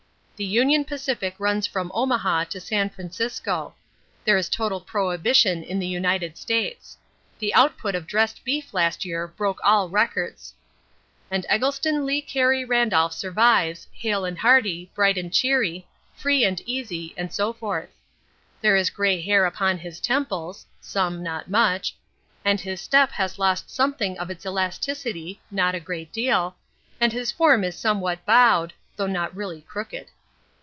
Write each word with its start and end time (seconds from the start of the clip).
The 0.37 0.47
Union 0.47 0.85
Pacific 0.85 1.35
runs 1.37 1.67
from 1.67 1.91
Omaha 1.93 2.45
to 2.45 2.59
San 2.59 2.89
Francisco. 2.89 3.75
There 4.25 4.37
is 4.37 4.49
total 4.49 4.79
prohibition 4.81 5.61
in 5.61 5.77
the 5.77 5.85
United 5.85 6.35
States. 6.35 6.97
The 7.37 7.53
output 7.53 7.93
of 7.93 8.07
dressed 8.07 8.43
beef 8.43 8.73
last 8.73 9.05
year 9.05 9.27
broke 9.27 9.59
all 9.63 9.87
records. 9.87 10.55
And 11.29 11.45
Eggleston 11.47 12.07
Lee 12.07 12.23
Carey 12.23 12.65
Randolph 12.65 13.13
survives, 13.13 13.87
hale 13.93 14.25
and 14.25 14.39
hearty, 14.39 14.89
bright 14.95 15.15
and 15.15 15.31
cheery, 15.31 15.85
free 16.15 16.43
and 16.43 16.59
easy 16.61 17.13
and 17.15 17.31
so 17.31 17.53
forth. 17.53 17.91
There 18.61 18.75
is 18.75 18.89
grey 18.89 19.21
hair 19.21 19.45
upon 19.45 19.77
his 19.77 19.99
temples 19.99 20.65
(some, 20.79 21.21
not 21.21 21.51
much), 21.51 21.95
and 22.43 22.59
his 22.59 22.81
step 22.81 23.11
has 23.11 23.37
lost 23.37 23.69
something 23.69 24.17
of 24.17 24.31
its 24.31 24.43
elasticity 24.43 25.39
(not 25.51 25.75
a 25.75 25.79
great 25.79 26.11
deal), 26.11 26.55
and 26.99 27.13
his 27.13 27.31
form 27.31 27.63
is 27.63 27.75
somewhat 27.77 28.25
bowed 28.25 28.73
(though 28.95 29.05
not 29.05 29.35
really 29.35 29.61
crooked). 29.67 30.07